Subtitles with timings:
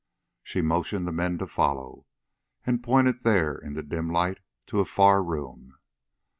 [0.41, 2.07] She motioned the men to follow,
[2.65, 5.75] and pointed there in the dim light to a far room.